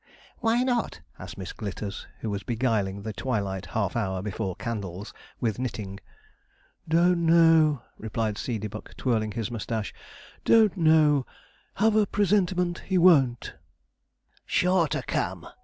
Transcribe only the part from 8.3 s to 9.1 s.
Seedeybuck,